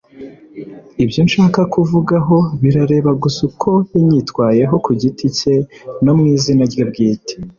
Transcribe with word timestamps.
Ibyo 1.03 1.19
nshaka 1.27 1.59
kuvugaho 1.73 2.37
birareba 2.61 3.11
gusa 3.21 3.39
uko 3.49 3.69
yanyitwayeho 3.93 4.75
ku 4.85 4.91
giti 5.01 5.27
cye 5.37 5.55
no 6.03 6.11
mw’izina 6.17 6.63
rye 6.73 6.83
bwite 6.89 7.33